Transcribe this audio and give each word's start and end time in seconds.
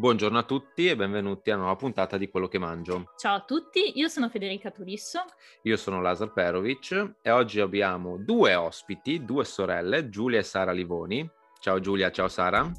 Buongiorno 0.00 0.38
a 0.38 0.44
tutti 0.44 0.88
e 0.88 0.96
benvenuti 0.96 1.50
a 1.50 1.56
una 1.56 1.64
nuova 1.64 1.78
puntata 1.78 2.16
di 2.16 2.30
Quello 2.30 2.48
che 2.48 2.58
mangio. 2.58 3.12
Ciao 3.18 3.36
a 3.36 3.44
tutti, 3.44 3.98
io 3.98 4.08
sono 4.08 4.30
Federica 4.30 4.70
Turisso. 4.70 5.22
Io 5.64 5.76
sono 5.76 6.00
Lazar 6.00 6.32
Perovic 6.32 7.16
e 7.20 7.30
oggi 7.30 7.60
abbiamo 7.60 8.16
due 8.16 8.54
ospiti, 8.54 9.26
due 9.26 9.44
sorelle, 9.44 10.08
Giulia 10.08 10.38
e 10.38 10.42
Sara 10.42 10.72
Livoni. 10.72 11.30
Ciao 11.60 11.80
Giulia, 11.80 12.10
ciao 12.10 12.28
Sara. 12.28 12.72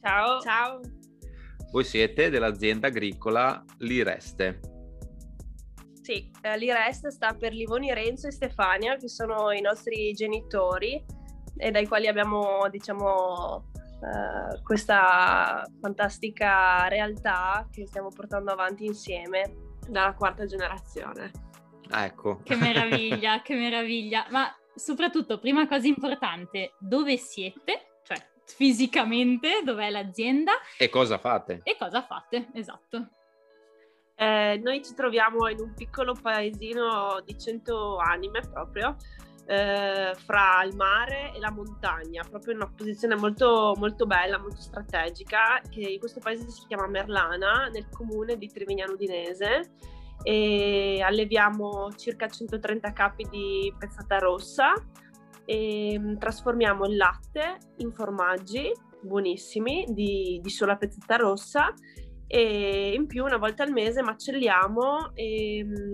Ciao. 0.00 0.38
Ciao. 0.38 0.80
Voi 1.72 1.82
siete 1.82 2.30
dell'azienda 2.30 2.86
agricola 2.86 3.64
Lireste. 3.78 4.60
Sì, 6.00 6.30
eh, 6.42 6.56
Lireste 6.56 7.10
sta 7.10 7.34
per 7.34 7.52
Livoni 7.52 7.92
Renzo 7.92 8.28
e 8.28 8.30
Stefania, 8.30 8.94
che 8.94 9.08
sono 9.08 9.50
i 9.50 9.60
nostri 9.60 10.12
genitori 10.12 11.04
e 11.56 11.70
dai 11.72 11.88
quali 11.88 12.06
abbiamo, 12.06 12.68
diciamo, 12.70 13.67
uh, 14.00 14.62
questa 14.62 15.64
fantastica 15.80 16.88
realtà 16.88 17.66
che 17.70 17.86
stiamo 17.86 18.08
portando 18.08 18.52
avanti 18.52 18.84
insieme 18.84 19.54
dalla 19.88 20.14
quarta 20.14 20.46
generazione. 20.46 21.30
Ah, 21.90 22.04
ecco. 22.04 22.40
Che 22.42 22.56
meraviglia, 22.56 23.40
che 23.42 23.54
meraviglia. 23.54 24.26
Ma 24.30 24.54
soprattutto, 24.74 25.38
prima 25.38 25.66
cosa 25.66 25.86
importante, 25.86 26.74
dove 26.78 27.16
siete? 27.16 27.98
Cioè, 28.02 28.16
fisicamente, 28.44 29.62
dov'è 29.64 29.90
l'azienda? 29.90 30.52
E 30.76 30.88
cosa 30.88 31.18
fate? 31.18 31.60
E 31.62 31.76
cosa 31.78 32.02
fate, 32.02 32.48
esatto. 32.54 33.10
Eh, 34.20 34.60
noi 34.62 34.84
ci 34.84 34.94
troviamo 34.94 35.48
in 35.48 35.60
un 35.60 35.74
piccolo 35.74 36.12
paesino 36.12 37.20
di 37.24 37.38
100 37.38 37.98
anime 37.98 38.40
proprio, 38.40 38.96
eh, 39.48 40.14
fra 40.14 40.62
il 40.62 40.76
mare 40.76 41.32
e 41.34 41.38
la 41.38 41.50
montagna, 41.50 42.22
proprio 42.28 42.52
in 42.52 42.58
una 42.58 42.70
posizione 42.70 43.16
molto, 43.16 43.74
molto 43.78 44.04
bella, 44.04 44.38
molto 44.38 44.60
strategica, 44.60 45.60
che 45.70 45.96
questo 45.98 46.20
paese 46.20 46.50
si 46.50 46.66
chiama 46.66 46.86
Merlana, 46.86 47.68
nel 47.72 47.88
comune 47.88 48.36
di 48.36 48.46
Trevignano 48.48 48.92
Udinese 48.92 49.70
e 50.22 51.00
alleviamo 51.02 51.90
circa 51.96 52.28
130 52.28 52.92
capi 52.92 53.26
di 53.30 53.72
pezzata 53.78 54.18
rossa 54.18 54.74
e 55.46 55.98
mm, 55.98 56.16
trasformiamo 56.16 56.84
il 56.84 56.96
latte 56.96 57.58
in 57.76 57.92
formaggi 57.92 58.70
buonissimi 59.00 59.86
di, 59.90 60.40
di 60.42 60.50
sola 60.50 60.76
pezzata 60.76 61.16
rossa 61.16 61.72
e 62.26 62.92
in 62.94 63.06
più 63.06 63.24
una 63.24 63.38
volta 63.38 63.62
al 63.62 63.70
mese 63.70 64.02
macelliamo 64.02 65.14
e 65.14 65.64
mm, 65.64 65.92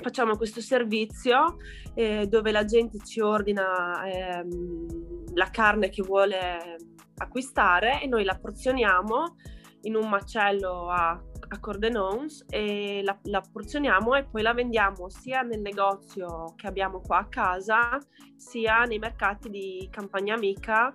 facciamo 0.00 0.36
questo 0.36 0.60
servizio 0.60 1.56
eh, 1.94 2.26
dove 2.26 2.50
la 2.50 2.64
gente 2.64 2.98
ci 3.04 3.20
ordina 3.20 4.04
ehm, 4.04 5.34
la 5.34 5.50
carne 5.50 5.88
che 5.88 6.02
vuole 6.02 6.76
acquistare 7.16 8.00
e 8.00 8.06
noi 8.06 8.24
la 8.24 8.38
porzioniamo 8.38 9.36
in 9.82 9.96
un 9.96 10.08
macello 10.08 10.88
a, 10.88 11.10
a 11.10 11.60
Cordenons 11.60 12.44
e 12.48 13.02
la, 13.02 13.18
la, 13.24 13.40
porzioniamo 13.40 14.14
e 14.14 14.24
poi 14.24 14.42
la 14.42 14.54
vendiamo 14.54 15.08
sia 15.08 15.42
nel 15.42 15.60
negozio 15.60 16.54
che 16.56 16.66
abbiamo 16.66 17.00
qua 17.00 17.18
a 17.18 17.26
casa 17.28 17.98
sia 18.36 18.82
nei 18.82 18.98
mercati 18.98 19.50
di 19.50 19.88
Campagna 19.90 20.34
Amica, 20.34 20.90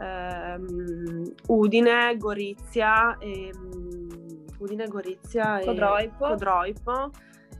ehm, 0.00 1.34
Udine, 1.48 2.16
Gorizia, 2.16 3.16
ehm, 3.18 4.44
Udine, 4.58 4.86
Gorizia 4.86 5.58
e 5.58 5.64
Codroipo. 5.64 7.10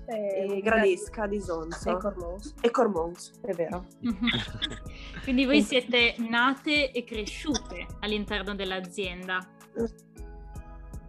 E, 0.06 0.56
e 0.56 0.61
Gradisca 0.61 1.27
di 1.27 1.41
Zonzo. 1.41 1.91
E 1.91 1.97
Cormons. 1.97 2.55
E 2.61 2.70
Cormons, 2.70 3.33
è 3.42 3.53
vero. 3.53 3.86
Quindi 5.22 5.44
voi 5.44 5.62
siete 5.62 6.14
nate 6.19 6.91
e 6.91 7.05
cresciute 7.05 7.86
all'interno 8.00 8.55
dell'azienda. 8.55 9.39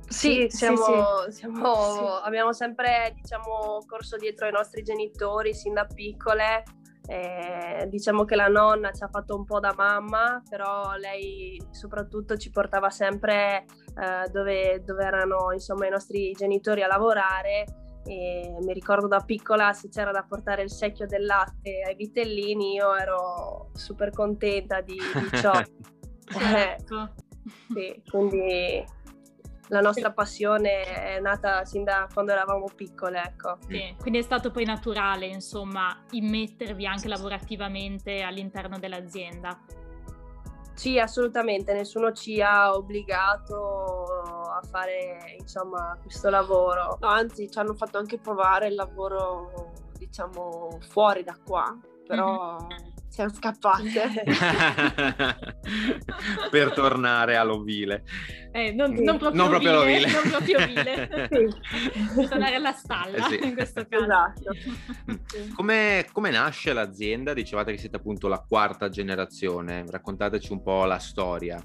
Sì, 0.07 0.45
siamo, 0.49 0.77
sì, 1.25 1.31
sì. 1.31 1.37
Siamo, 1.39 2.17
abbiamo 2.17 2.53
sempre 2.53 3.13
diciamo, 3.15 3.79
corso 3.87 4.15
dietro 4.17 4.45
ai 4.45 4.51
nostri 4.51 4.83
genitori 4.83 5.53
sin 5.53 5.73
da 5.73 5.85
piccole. 5.85 6.63
Eh, 7.05 7.87
diciamo 7.89 8.23
che 8.23 8.35
la 8.35 8.47
nonna 8.47 8.91
ci 8.91 9.03
ha 9.03 9.09
fatto 9.09 9.35
un 9.35 9.43
po' 9.43 9.59
da 9.59 9.73
mamma, 9.75 10.41
però 10.47 10.93
lei 10.95 11.61
soprattutto 11.71 12.37
ci 12.37 12.49
portava 12.49 12.89
sempre 12.89 13.65
eh, 13.99 14.29
dove, 14.31 14.81
dove, 14.85 15.03
erano 15.03 15.51
insomma, 15.51 15.87
i 15.87 15.89
nostri 15.89 16.31
genitori 16.31 16.81
a 16.81 16.87
lavorare 16.87 17.65
e 18.05 18.55
mi 18.59 18.73
ricordo 18.73 19.07
da 19.07 19.19
piccola 19.19 19.73
se 19.73 19.89
c'era 19.89 20.11
da 20.11 20.23
portare 20.23 20.63
il 20.63 20.69
secchio 20.69 21.05
del 21.05 21.25
latte 21.25 21.81
ai 21.85 21.95
vitellini 21.95 22.73
io 22.73 22.95
ero 22.95 23.69
super 23.73 24.11
contenta 24.11 24.81
di, 24.81 24.95
di 24.95 25.37
ciò. 25.37 25.53
certo. 26.27 27.13
eh, 27.75 28.01
sì, 28.03 28.03
quindi 28.09 28.85
la 29.69 29.81
nostra 29.81 30.11
passione 30.11 30.83
è 30.83 31.19
nata 31.19 31.65
sin 31.65 31.83
da 31.83 32.07
quando 32.13 32.31
eravamo 32.31 32.65
piccole, 32.75 33.21
ecco. 33.23 33.57
Sì, 33.67 33.95
quindi 33.99 34.19
è 34.19 34.21
stato 34.21 34.51
poi 34.51 34.65
naturale, 34.65 35.25
insomma, 35.25 36.03
immettervi 36.11 36.85
anche 36.85 37.07
lavorativamente 37.07 38.21
all'interno 38.21 38.77
dell'azienda. 38.77 39.59
Sì, 40.75 40.99
assolutamente, 40.99 41.73
nessuno 41.73 42.11
ci 42.11 42.41
ha 42.41 42.73
obbligato 42.73 44.02
fare 44.63 45.35
insomma 45.37 45.97
questo 46.01 46.29
lavoro. 46.29 46.97
No, 46.99 47.07
anzi, 47.07 47.49
ci 47.49 47.59
hanno 47.59 47.73
fatto 47.73 47.97
anche 47.97 48.17
provare 48.17 48.67
il 48.67 48.75
lavoro, 48.75 49.73
diciamo, 49.97 50.79
fuori 50.89 51.23
da 51.23 51.37
qua, 51.43 51.77
però 52.07 52.57
mm-hmm. 52.61 52.91
siamo 53.09 53.33
scappate. 53.33 54.23
per 56.49 56.73
tornare 56.73 57.35
all'ovile. 57.35 58.03
Eh, 58.51 58.71
non, 58.71 58.95
sì. 58.95 59.03
non, 59.03 59.17
proprio 59.17 59.41
non 59.41 59.49
proprio 59.49 59.81
ovile, 59.81 60.11
non 60.11 60.29
proprio 60.29 60.59
ovile. 60.59 61.29
sì. 61.31 62.27
tornare 62.27 62.55
alla 62.55 62.73
stalla 62.73 63.17
eh 63.17 63.29
sì. 63.29 63.39
in 63.47 63.55
questo 63.55 63.85
caso. 63.87 64.03
Esatto. 64.03 64.51
Come, 65.55 66.05
come, 66.11 66.29
nasce 66.29 66.73
l'azienda? 66.73 67.33
Dicevate 67.33 67.71
che 67.71 67.77
siete 67.77 67.97
appunto 67.97 68.27
la 68.27 68.43
quarta 68.47 68.89
generazione, 68.89 69.85
raccontateci 69.87 70.51
un 70.51 70.61
po' 70.61 70.85
la 70.85 70.99
storia. 70.99 71.59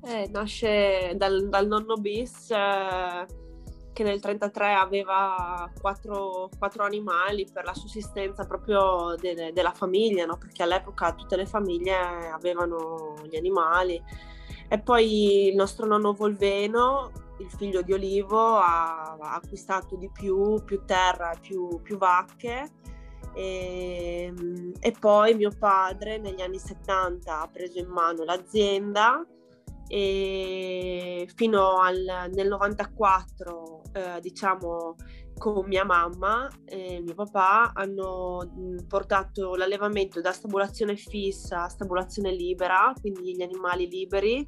Eh, 0.00 0.28
nasce 0.30 1.14
dal, 1.16 1.48
dal 1.48 1.66
nonno 1.66 1.96
bis 1.96 2.50
eh, 2.50 3.26
che 3.92 4.04
nel 4.04 4.20
1933 4.22 4.74
aveva 4.74 5.68
quattro, 5.80 6.48
quattro, 6.56 6.84
animali 6.84 7.48
per 7.52 7.64
la 7.64 7.74
sussistenza 7.74 8.46
proprio 8.46 9.16
de, 9.20 9.50
della 9.52 9.72
famiglia, 9.72 10.24
no? 10.24 10.38
perché 10.38 10.62
all'epoca 10.62 11.14
tutte 11.14 11.34
le 11.34 11.46
famiglie 11.46 11.96
avevano 12.32 13.16
gli 13.28 13.36
animali. 13.36 14.00
E 14.68 14.78
poi 14.78 15.48
il 15.48 15.56
nostro 15.56 15.84
nonno 15.84 16.12
Volveno, 16.12 17.10
il 17.40 17.50
figlio 17.50 17.82
di 17.82 17.92
Olivo, 17.92 18.56
ha, 18.56 19.16
ha 19.18 19.34
acquistato 19.34 19.96
di 19.96 20.08
più, 20.12 20.62
più 20.64 20.84
terra, 20.84 21.36
più, 21.40 21.80
più 21.82 21.98
vacche. 21.98 22.70
E, 23.34 24.32
e, 24.78 24.92
poi 24.98 25.34
mio 25.34 25.50
padre 25.58 26.18
negli 26.18 26.40
anni 26.40 26.58
70 26.58 27.40
ha 27.40 27.48
preso 27.48 27.78
in 27.78 27.88
mano 27.88 28.24
l'azienda 28.24 29.24
e 29.88 31.28
fino 31.34 31.80
al, 31.80 32.30
nel 32.32 32.48
94 32.48 33.82
eh, 33.92 34.20
diciamo 34.20 34.96
con 35.38 35.66
mia 35.66 35.84
mamma 35.84 36.48
e 36.64 37.00
mio 37.00 37.14
papà 37.14 37.70
hanno 37.72 38.84
portato 38.86 39.54
l'allevamento 39.54 40.20
da 40.20 40.32
stabulazione 40.32 40.96
fissa 40.96 41.64
a 41.64 41.68
stabulazione 41.68 42.32
libera, 42.32 42.92
quindi 43.00 43.34
gli 43.34 43.42
animali 43.42 43.88
liberi, 43.88 44.44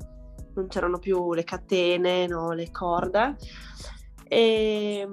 non 0.55 0.67
c'erano 0.67 0.99
più 0.99 1.33
le 1.33 1.45
catene, 1.45 2.27
no, 2.27 2.53
le 2.53 2.71
corde. 2.71 3.37
E, 4.27 5.09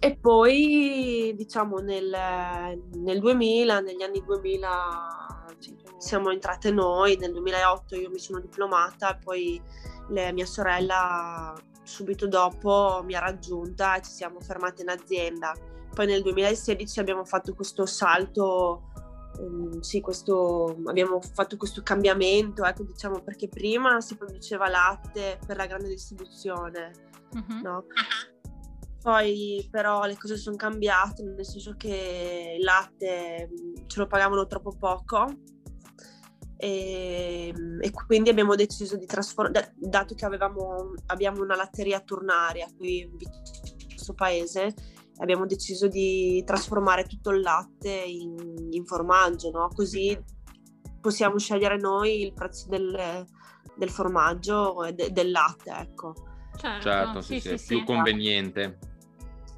e 0.00 0.16
poi 0.16 1.32
diciamo 1.36 1.76
nel, 1.78 2.10
nel 2.98 3.20
2000, 3.20 3.80
negli 3.80 4.02
anni 4.02 4.22
2000 4.24 5.44
siamo 6.02 6.32
entrate 6.32 6.72
noi, 6.72 7.16
nel 7.16 7.30
2008 7.30 7.94
io 7.94 8.10
mi 8.10 8.18
sono 8.18 8.40
diplomata 8.40 9.16
poi 9.22 9.62
le, 10.08 10.32
mia 10.32 10.44
sorella 10.44 11.54
subito 11.84 12.26
dopo 12.26 13.02
mi 13.04 13.14
ha 13.14 13.20
raggiunta 13.20 13.96
e 13.96 14.02
ci 14.02 14.10
siamo 14.10 14.40
fermate 14.40 14.82
in 14.82 14.88
azienda. 14.88 15.54
Poi 15.94 16.06
nel 16.06 16.22
2016 16.22 16.98
abbiamo 16.98 17.24
fatto 17.24 17.54
questo 17.54 17.86
salto, 17.86 18.90
um, 19.38 19.78
sì, 19.78 20.00
questo, 20.00 20.76
abbiamo 20.86 21.20
fatto 21.20 21.56
questo 21.56 21.82
cambiamento, 21.82 22.64
ecco 22.64 22.82
diciamo 22.82 23.20
perché 23.20 23.46
prima 23.48 24.00
si 24.00 24.16
produceva 24.16 24.68
latte 24.68 25.38
per 25.46 25.56
la 25.56 25.66
grande 25.66 25.88
distribuzione, 25.88 26.90
uh-huh. 27.32 27.60
no? 27.62 27.84
Poi 29.00 29.68
però 29.70 30.04
le 30.04 30.16
cose 30.16 30.36
sono 30.36 30.56
cambiate, 30.56 31.22
nel 31.22 31.46
senso 31.46 31.74
che 31.76 32.56
il 32.58 32.64
latte 32.64 33.50
ce 33.86 34.00
lo 34.00 34.06
pagavano 34.08 34.46
troppo 34.46 34.74
poco 34.76 35.26
e, 36.62 37.52
ehm, 37.52 37.78
e 37.80 37.90
quindi 37.90 38.30
abbiamo 38.30 38.54
deciso 38.54 38.96
di 38.96 39.06
trasformare, 39.06 39.74
dato 39.76 40.14
che 40.14 40.24
avevamo, 40.24 40.92
abbiamo 41.06 41.42
una 41.42 41.56
latteria 41.56 42.00
turnaria 42.00 42.68
qui 42.76 43.00
in 43.00 43.88
questo 43.88 44.14
paese, 44.14 44.72
abbiamo 45.16 45.44
deciso 45.44 45.88
di 45.88 46.40
trasformare 46.46 47.04
tutto 47.06 47.30
il 47.30 47.40
latte 47.40 47.90
in, 47.90 48.68
in 48.70 48.86
formaggio, 48.86 49.50
no? 49.50 49.68
così 49.74 50.16
possiamo 51.00 51.36
scegliere 51.36 51.76
noi 51.78 52.22
il 52.22 52.32
prezzo 52.32 52.68
del, 52.68 53.26
del 53.76 53.90
formaggio 53.90 54.84
e 54.84 54.92
de- 54.92 55.10
del 55.10 55.32
latte, 55.32 55.70
ecco. 55.70 56.14
Certo, 56.56 56.82
certo 56.82 57.20
sì, 57.22 57.40
sì, 57.40 57.58
sì, 57.58 57.76
più 57.76 57.84
conveniente. 57.84 58.78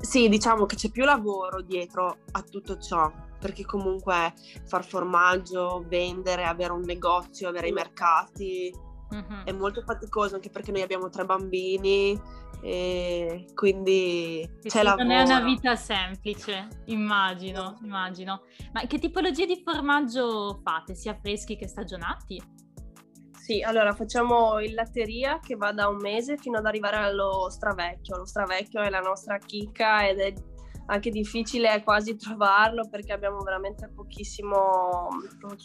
Sì, 0.05 0.29
diciamo 0.29 0.67
che 0.67 0.77
c'è 0.77 0.91
più 0.91 1.05
lavoro 1.05 1.63
dietro 1.63 2.19
a 2.33 2.43
tutto 2.43 2.79
ciò, 2.79 3.11
perché 3.41 3.65
comunque 3.65 4.35
far 4.67 4.85
formaggio, 4.85 5.83
vendere, 5.89 6.45
avere 6.45 6.73
un 6.73 6.83
negozio, 6.83 7.49
avere 7.49 7.69
i 7.69 7.73
mercati, 7.73 8.71
mm-hmm. 9.15 9.45
è 9.45 9.53
molto 9.53 9.83
faticoso 9.83 10.35
anche 10.35 10.51
perché 10.51 10.73
noi 10.73 10.83
abbiamo 10.83 11.09
tre 11.09 11.25
bambini 11.25 12.21
e 12.63 13.47
quindi 13.55 14.47
sì, 14.61 14.69
c'è 14.69 14.83
lavoro. 14.83 15.05
Non 15.05 15.13
è 15.13 15.23
una 15.23 15.41
vita 15.41 15.75
semplice, 15.75 16.69
immagino, 16.87 17.79
immagino. 17.83 18.43
Ma 18.73 18.83
che 18.87 18.99
tipologie 18.99 19.47
di 19.47 19.63
formaggio 19.65 20.61
fate, 20.63 20.95
sia 20.95 21.19
freschi 21.19 21.57
che 21.57 21.67
stagionati? 21.67 22.43
Sì, 23.45 23.61
allora 23.61 23.93
facciamo 23.93 24.59
il 24.59 24.73
latteria 24.73 25.39
che 25.39 25.55
va 25.55 25.71
da 25.71 25.87
un 25.89 25.99
mese 25.99 26.39
fino 26.39 26.57
ad 26.57 26.65
arrivare 26.65 26.97
allo 26.97 27.51
stravecchio. 27.51 28.17
Lo 28.17 28.25
stravecchio 28.25 28.81
è 28.81 28.89
la 28.89 29.01
nostra 29.01 29.37
chicca 29.37 30.09
ed 30.09 30.19
è 30.19 30.33
anche 30.87 31.11
difficile 31.11 31.83
quasi 31.83 32.17
trovarlo 32.17 32.89
perché 32.89 33.13
abbiamo 33.13 33.41
veramente 33.41 33.91
pochissimo, 33.95 35.09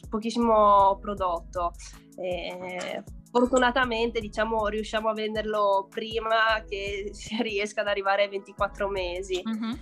pochissimo 0.09 0.97
prodotto. 0.99 1.71
E 2.17 3.01
fortunatamente 3.31 4.19
diciamo 4.19 4.67
riusciamo 4.67 5.09
a 5.09 5.13
venderlo 5.13 5.87
prima 5.89 6.63
che 6.67 7.09
si 7.13 7.41
riesca 7.41 7.81
ad 7.81 7.87
arrivare 7.87 8.23
ai 8.23 8.29
24 8.29 8.89
mesi. 8.89 9.41
Uh-huh. 9.43 9.77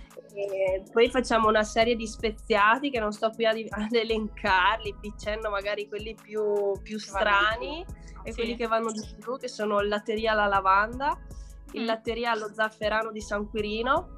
poi 0.92 1.10
facciamo 1.10 1.48
una 1.48 1.64
serie 1.64 1.96
di 1.96 2.06
speziati 2.06 2.90
che 2.90 3.00
non 3.00 3.12
sto 3.12 3.30
qui 3.30 3.46
ad, 3.46 3.56
ad 3.68 3.92
elencarli, 3.92 4.96
dicendo 5.00 5.50
magari 5.50 5.88
quelli 5.88 6.14
più, 6.14 6.72
più 6.82 6.98
strani 6.98 7.84
e 8.22 8.30
sì. 8.30 8.34
quelli 8.34 8.56
che 8.56 8.66
vanno 8.66 8.90
di 8.90 9.02
più, 9.18 9.38
che 9.38 9.48
sono 9.48 9.80
il 9.80 9.88
latteria 9.88 10.32
alla 10.32 10.46
lavanda, 10.46 11.18
il 11.72 11.82
mm. 11.82 11.86
latteria 11.86 12.32
allo 12.32 12.52
zafferano 12.52 13.10
di 13.10 13.20
San 13.20 13.48
Quirino, 13.48 14.16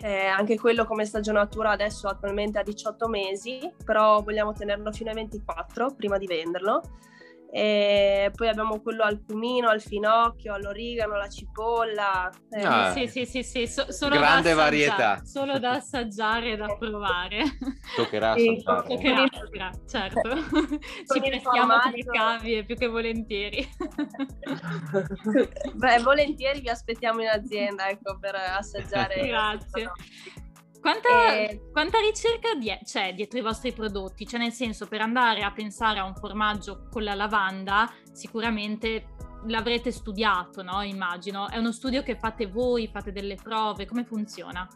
eh, 0.00 0.26
anche 0.26 0.56
quello 0.56 0.84
come 0.84 1.04
stagionatura 1.04 1.70
adesso 1.70 2.06
attualmente 2.06 2.58
ha 2.58 2.62
18 2.62 3.08
mesi, 3.08 3.72
però 3.84 4.22
vogliamo 4.22 4.52
tenerlo 4.52 4.92
fino 4.92 5.10
ai 5.10 5.16
24 5.16 5.94
prima 5.94 6.18
di 6.18 6.26
venderlo. 6.26 6.82
E 7.50 8.30
poi 8.34 8.48
abbiamo 8.48 8.82
quello 8.82 9.04
al 9.04 9.24
cumino, 9.26 9.68
al 9.68 9.80
finocchio, 9.80 10.52
all'origano, 10.52 11.14
alla 11.14 11.30
cipolla. 11.30 12.30
Eh. 12.50 12.62
Ah, 12.62 12.92
sì, 12.92 13.06
sì, 13.06 13.24
sì, 13.24 13.42
sì. 13.42 13.66
So, 13.66 13.90
solo 13.90 14.16
grande 14.16 14.52
varietà. 14.52 15.24
Solo 15.24 15.58
da 15.58 15.72
assaggiare 15.72 16.52
e 16.52 16.56
da 16.56 16.66
provare. 16.78 17.42
Toccherà 17.96 18.36
sì, 18.36 18.62
Toccherà, 18.62 19.26
toccherà, 19.28 19.70
certo. 19.88 20.30
Ci 20.30 21.20
prestiamo 21.20 21.78
più 21.80 21.92
che 21.92 22.04
cavi 22.04 22.58
e 22.58 22.64
più 22.64 22.76
che 22.76 22.86
volentieri. 22.86 23.66
Beh, 25.74 25.98
volentieri 26.00 26.60
vi 26.60 26.68
aspettiamo 26.68 27.22
in 27.22 27.28
azienda, 27.28 27.88
ecco, 27.88 28.18
per 28.18 28.34
assaggiare. 28.34 29.26
Grazie. 29.26 29.90
Quanta, 30.80 31.34
e... 31.34 31.70
quanta 31.72 31.98
ricerca 31.98 32.54
die- 32.54 32.80
c'è 32.84 33.12
dietro 33.14 33.38
i 33.38 33.42
vostri 33.42 33.72
prodotti? 33.72 34.26
Cioè, 34.26 34.40
nel 34.40 34.52
senso, 34.52 34.86
per 34.86 35.00
andare 35.00 35.42
a 35.42 35.52
pensare 35.52 35.98
a 35.98 36.04
un 36.04 36.14
formaggio 36.14 36.88
con 36.90 37.02
la 37.04 37.14
lavanda, 37.14 37.92
sicuramente 38.12 39.14
l'avrete 39.46 39.90
studiato, 39.90 40.62
no? 40.62 40.82
Immagino. 40.82 41.48
È 41.48 41.58
uno 41.58 41.72
studio 41.72 42.02
che 42.02 42.16
fate 42.16 42.46
voi, 42.46 42.88
fate 42.88 43.12
delle 43.12 43.36
prove, 43.36 43.86
come 43.86 44.04
funziona? 44.04 44.68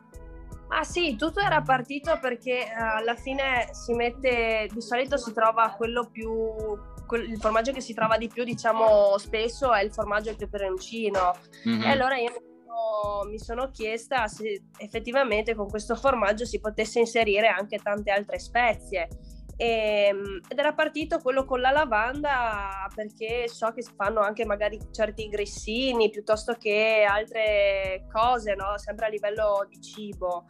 Ah 0.75 0.84
sì, 0.84 1.16
tutto 1.16 1.40
era 1.40 1.60
partito 1.60 2.19
perché 2.19 2.66
uh, 2.66 2.98
alla 2.98 3.14
fine 3.14 3.69
si 3.72 3.93
mette, 3.93 4.69
di 4.72 4.81
solito 4.81 5.19
si 5.19 5.32
trova 5.34 5.75
quello 5.76 6.08
più, 6.10 6.31
quel, 7.06 7.28
il 7.28 7.38
formaggio 7.38 7.72
che 7.72 7.82
si 7.82 7.93
trova 7.93 8.16
di 8.16 8.28
più, 8.28 8.43
diciamo 8.43 9.19
spesso, 9.19 9.72
è 9.72 9.82
il 9.82 9.93
formaggio 9.93 10.31
al 10.31 10.37
peperoncino. 10.37 11.34
Mm-hmm. 11.69 11.82
E 11.82 11.90
allora 11.90 12.16
io 12.16 12.32
mi 13.28 13.38
sono 13.38 13.70
chiesta 13.70 14.26
se 14.28 14.64
effettivamente 14.78 15.54
con 15.54 15.69
questo 15.69 15.94
formaggio 15.96 16.44
si 16.44 16.60
potesse 16.60 16.98
inserire 16.98 17.48
anche 17.48 17.78
tante 17.78 18.10
altre 18.10 18.38
spezie. 18.38 19.08
Ehm, 19.56 20.40
ed 20.48 20.58
era 20.58 20.72
partito 20.72 21.19
quello 21.19 21.44
con 21.44 21.60
la 21.60 21.70
lavanda 21.70 22.88
perché 22.94 23.46
so 23.48 23.70
che 23.72 23.82
si 23.82 23.92
fanno 23.94 24.20
anche 24.20 24.44
magari 24.44 24.78
certi 24.90 25.28
grissini 25.28 26.10
piuttosto 26.10 26.54
che 26.54 27.06
altre 27.08 28.06
cose, 28.10 28.54
no? 28.54 28.76
sempre 28.78 29.06
a 29.06 29.08
livello 29.08 29.66
di 29.69 29.80
cibo 29.80 30.46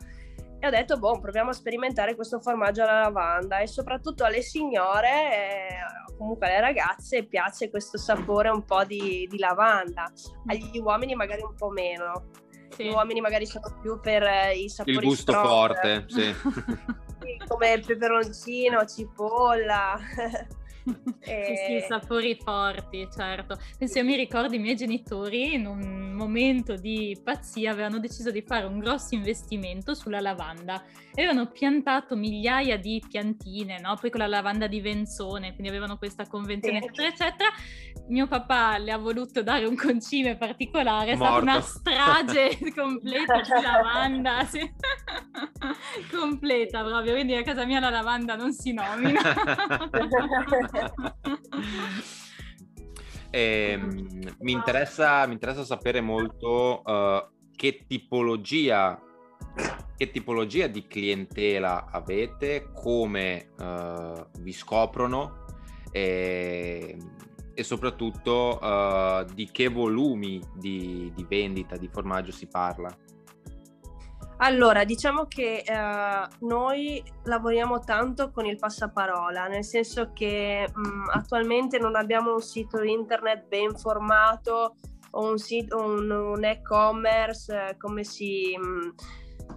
e 0.63 0.69
ho 0.69 0.71
detto, 0.71 0.97
boh, 0.97 1.19
proviamo 1.19 1.51
a 1.51 1.53
sperimentare 1.53 2.15
questo 2.15 2.39
formaggio 2.39 2.83
alla 2.83 3.01
lavanda 3.01 3.59
e 3.59 3.67
soprattutto 3.67 4.23
alle 4.23 4.43
signore, 4.43 5.09
eh, 5.09 6.15
comunque 6.17 6.47
alle 6.47 6.61
ragazze, 6.61 7.25
piace 7.25 7.69
questo 7.69 7.99
sapore 7.99 8.49
un 8.49 8.65
po' 8.65 8.85
di, 8.85 9.27
di 9.29 9.39
lavanda, 9.41 10.09
agli 10.47 10.79
uomini 10.79 11.17
magari 11.17 11.43
un 11.43 11.57
po' 11.57 11.71
meno. 11.71 12.31
Sì. 12.69 12.85
Gli 12.85 12.93
uomini 12.93 13.21
magari 13.21 13.45
sono 13.45 13.77
più 13.83 13.99
per 13.99 14.23
eh, 14.23 14.57
i 14.57 14.69
sapori 14.69 14.99
Il 14.99 15.03
gusto 15.03 15.33
strong. 15.33 15.49
forte, 15.49 16.05
sì. 16.07 16.33
come 17.49 17.83
peperoncino, 17.85 18.85
cipolla. 18.85 19.99
e... 21.21 21.45
Sì, 21.45 21.81
sì, 21.81 21.87
sapori 21.87 22.37
forti, 22.43 23.09
certo. 23.15 23.57
Penso 23.79 23.99
io 23.99 24.05
mi 24.05 24.17
ricordo 24.17 24.55
i 24.55 24.59
miei 24.59 24.77
genitori 24.77 25.55
in 25.55 25.67
un 25.67 26.13
momento 26.13 26.77
di 26.77 27.19
pazzia 27.23 27.73
avevano 27.73 27.99
deciso 27.99 28.31
di 28.31 28.43
fare 28.43 28.67
un 28.67 28.79
grosso 28.79 29.15
investimento 29.15 29.95
sulla 29.95 30.21
lavanda 30.21 30.83
e 31.15 31.23
avevano 31.23 31.51
piantato 31.51 32.17
migliaia 32.17 32.79
di 32.79 33.03
piantine, 33.07 33.79
no? 33.81 33.97
Poi 34.01 34.11
con 34.11 34.21
la 34.21 34.27
lavanda 34.27 34.67
di 34.67 34.81
Venzone, 34.81 35.53
quindi 35.53 35.69
avevano 35.69 35.99
questa 35.99 36.27
convenzione, 36.27 36.81
sì. 36.81 36.87
eccetera, 36.87 37.09
eccetera. 37.09 37.51
Mio 38.09 38.27
papà 38.27 38.79
le 38.79 38.93
ha 38.93 38.99
voluto 38.99 39.43
dare 39.43 39.67
un 39.67 39.77
concime 39.77 40.37
particolare, 40.37 41.13
è 41.13 41.17
Morto. 41.17 41.33
stata 41.33 41.43
una 41.43 41.61
strage 41.61 42.59
completa 42.75 43.41
di 43.41 43.63
lavanda, 43.63 44.45
sì. 44.45 44.61
completa 46.11 46.83
proprio, 46.83 47.13
quindi 47.15 47.35
a 47.35 47.43
casa 47.43 47.65
mia 47.65 47.81
la 47.81 47.91
lavanda 47.91 48.35
non 48.35 48.53
si 48.53 48.73
nomina. 48.73 49.21
eh, 53.31 53.81
mi, 54.39 54.53
interessa, 54.53 55.27
mi, 55.27 55.35
interessa, 55.35 55.65
sapere 55.65 56.01
molto 56.01 56.83
uh, 56.85 57.25
che 57.55 57.85
tipologia 57.87 59.01
che 59.97 60.11
tipologia 60.11 60.67
di 60.67 60.87
clientela 60.87 61.87
avete, 61.91 62.71
come 62.73 63.51
uh, 63.59 64.27
vi 64.41 64.53
scoprono 64.53 65.45
e, 65.93 66.97
e 67.55 67.63
soprattutto 67.63 68.59
uh, 68.61 69.25
di 69.33 69.49
che 69.53 69.69
volumi 69.69 70.43
di, 70.57 71.13
di 71.15 71.25
vendita 71.29 71.77
di 71.77 71.89
formaggio 71.89 72.33
si 72.33 72.49
parla. 72.49 72.93
Allora, 74.45 74.83
diciamo 74.83 75.27
che 75.27 75.63
eh, 75.65 76.29
noi 76.41 77.01
lavoriamo 77.27 77.79
tanto 77.79 78.33
con 78.33 78.45
il 78.45 78.59
passaparola, 78.59 79.47
nel 79.47 79.63
senso 79.63 80.11
che 80.13 80.69
mh, 80.69 80.81
mm, 80.81 81.05
attualmente 81.13 81.79
non 81.79 81.95
abbiamo 81.95 82.33
un 82.33 82.41
sito 82.41 82.83
internet 82.83 83.47
ben 83.47 83.77
formato 83.77 84.75
o 85.11 85.31
un, 85.31 85.39
sito, 85.39 85.81
un, 85.81 86.11
un 86.11 86.45
e-commerce 86.45 87.69
eh, 87.69 87.77
come 87.77 88.03
si... 88.03 88.57
Mh, 88.59 88.67
mm, 88.67 88.91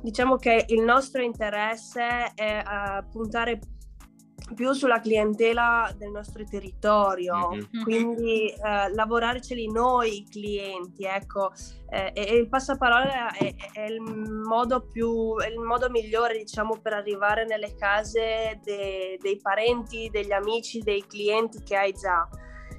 diciamo 0.01 0.35
che 0.35 0.65
il 0.67 0.83
nostro 0.83 1.23
interesse 1.23 2.33
è 2.35 2.61
uh, 2.63 3.09
puntare 3.09 3.59
più 4.53 4.73
sulla 4.73 4.99
clientela 4.99 5.91
del 5.97 6.11
nostro 6.11 6.43
territorio, 6.43 7.49
mm-hmm. 7.49 7.83
quindi 7.83 8.49
eh, 8.49 8.93
lavorarceli 8.93 9.71
noi 9.71 10.19
i 10.19 10.25
clienti, 10.29 11.03
ecco, 11.03 11.51
eh, 11.89 12.11
e 12.13 12.35
il 12.35 12.47
passaparola 12.47 13.33
è, 13.33 13.55
è, 13.73 13.81
il 13.85 14.01
modo 14.01 14.85
più, 14.85 15.35
è 15.37 15.47
il 15.47 15.59
modo 15.59 15.89
migliore, 15.89 16.37
diciamo, 16.37 16.77
per 16.79 16.93
arrivare 16.93 17.45
nelle 17.45 17.73
case 17.75 18.59
de, 18.63 19.17
dei 19.19 19.39
parenti, 19.41 20.09
degli 20.11 20.31
amici, 20.31 20.79
dei 20.79 21.03
clienti 21.07 21.63
che 21.63 21.75
hai 21.75 21.93
già. 21.93 22.27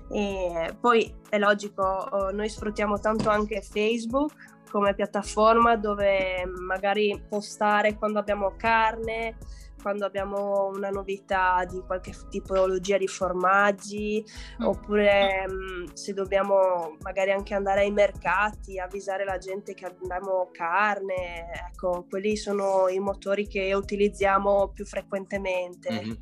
E 0.09 0.77
poi 0.81 1.13
è 1.29 1.39
logico, 1.39 1.83
oh, 1.83 2.31
noi 2.31 2.49
sfruttiamo 2.49 3.01
tanto 3.01 3.29
anche 3.29 3.61
Facebook 3.61 4.55
come 4.71 4.95
piattaforma 4.95 5.77
dove 5.77 6.45
magari 6.47 7.21
postare 7.29 7.97
quando 7.97 8.19
abbiamo 8.19 8.55
carne, 8.57 9.37
quando 9.87 10.05
abbiamo 10.05 10.69
una 10.75 10.90
novità 10.90 11.64
di 11.64 11.81
qualche 11.87 12.12
tipologia 12.28 12.99
di 12.99 13.07
formaggi 13.07 14.21
mm. 14.61 14.66
oppure 14.66 15.47
mh, 15.47 15.52
mm, 15.52 15.85
se 15.93 16.12
dobbiamo 16.12 16.97
magari 17.02 17.31
anche 17.31 17.55
andare 17.55 17.83
ai 17.83 17.93
mercati, 17.93 18.81
avvisare 18.81 19.25
la 19.25 19.38
gente 19.38 19.75
che 19.75 19.85
abbiamo 19.85 20.49
carne, 20.50 21.52
ecco, 21.69 22.05
quelli 22.11 22.35
sono 22.35 22.88
i 22.88 22.99
motori 22.99 23.47
che 23.47 23.73
utilizziamo 23.75 24.73
più 24.75 24.85
frequentemente. 24.85 25.93
Mm-hmm. 25.93 26.12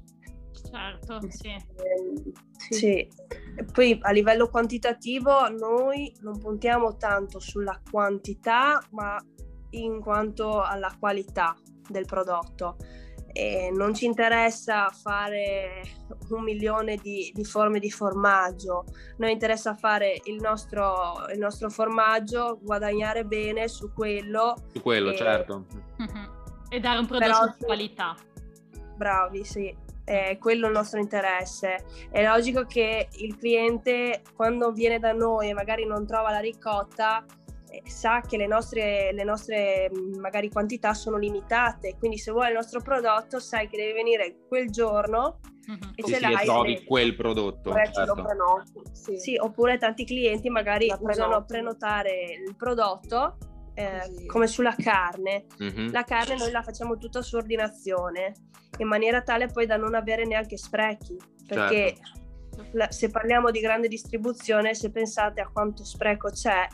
Certo, 0.71 1.31
sì. 1.31 1.49
Eh, 1.49 2.33
sì. 2.59 2.75
sì. 2.75 3.09
E 3.57 3.65
poi 3.73 3.99
a 4.03 4.11
livello 4.11 4.51
quantitativo 4.51 5.49
noi 5.49 6.15
non 6.21 6.39
puntiamo 6.39 6.99
tanto 6.99 7.39
sulla 7.39 7.81
quantità, 7.91 8.79
ma 8.91 9.19
in 9.71 10.01
quanto 10.03 10.61
alla 10.61 10.95
qualità 11.01 11.57
del 11.89 12.05
prodotto 12.05 12.77
e 13.37 13.73
non 13.75 13.93
ci 13.95 14.05
interessa 14.05 14.89
fare 14.91 15.83
un 16.31 16.45
milione 16.45 16.95
di, 16.97 17.33
di, 17.35 17.45
forme 17.45 17.81
di 17.81 17.91
formaggio, 17.91 18.85
noi 19.17 19.33
interessa 19.33 19.75
fare 19.75 20.21
il 20.27 20.37
nostro, 20.41 21.27
il 21.33 21.39
nostro 21.41 21.69
formaggio, 21.69 22.61
guadagnare 22.63 23.25
bene 23.25 23.67
su 23.67 23.93
quello. 23.93 24.55
Su 24.73 24.81
quello, 24.81 25.11
e, 25.11 25.17
certo. 25.17 25.67
E 26.71 26.81
dare 26.81 26.99
un 26.99 27.07
prodotto 27.07 27.31
Però, 27.31 27.55
di 27.59 27.65
qualità. 27.65 28.17
Bravi, 28.97 29.45
sì. 29.45 29.77
È 30.05 30.37
quello 30.41 30.67
il 30.67 30.73
nostro 30.73 31.01
interesse. 31.01 31.85
È 32.11 32.25
logico 32.25 32.65
che 32.65 33.09
il 33.19 33.37
cliente 33.37 34.23
quando 34.35 34.71
viene 34.73 34.99
da 34.99 35.13
noi 35.13 35.51
e 35.51 35.55
magari 35.55 35.87
non 35.87 36.07
trova 36.07 36.31
la 36.31 36.41
ricotta, 36.41 37.25
sa 37.85 38.21
che 38.21 38.37
le 38.37 38.47
nostre, 38.47 39.13
le 39.13 39.25
nostre 39.25 39.91
magari 40.19 40.51
quantità 40.51 40.95
sono 40.95 41.17
limitate, 41.17 41.97
quindi 41.99 42.19
se 42.19 42.31
vuoi 42.31 42.49
il 42.49 42.55
nostro 42.55 42.81
prodotto 42.81 43.41
sai 43.41 43.69
che 43.69 43.77
deve 43.77 43.93
venire 43.93 44.37
quel 44.49 44.71
giorno 44.71 45.41
mm-hmm. 45.69 45.93
e 45.95 46.03
ce 46.03 46.15
sì, 46.15 46.21
l'hai. 46.21 46.45
trovi 46.45 46.75
le... 46.75 46.85
quel 46.85 47.15
prodotto. 47.15 47.73
Certo. 47.73 48.25
Sì. 48.93 49.17
sì. 49.19 49.37
oppure 49.37 49.79
tanti 49.79 50.05
clienti 50.05 50.49
magari 50.51 50.93
usano 50.99 51.45
prenotare 51.45 52.41
il 52.47 52.55
prodotto 52.57 53.37
eh, 53.75 54.27
come 54.27 54.47
sulla 54.47 54.75
carne. 54.77 55.47
Mm-hmm. 55.63 55.93
La 55.93 56.05
carne 56.05 56.37
noi 56.37 56.51
la 56.51 56.63
facciamo 56.63 56.97
tutta 56.97 57.23
su 57.23 57.37
ordinazione, 57.37 58.33
in 58.79 58.89
maniera 58.89 59.23
tale 59.23 59.49
poi 59.49 59.67
da 59.67 59.77
non 59.77 59.95
avere 59.95 60.25
neanche 60.25 60.57
sprechi, 60.57 61.17
perché 61.47 61.97
certo. 61.97 62.69
la, 62.73 62.91
se 62.91 63.11
parliamo 63.11 63.51
di 63.51 63.61
grande 63.61 63.89
distribuzione, 63.89 64.75
se 64.75 64.91
pensate 64.91 65.41
a 65.41 65.51
quanto 65.53 65.85
spreco 65.85 66.31
c'è 66.31 66.67